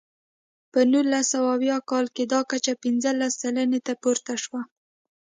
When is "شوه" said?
4.43-4.61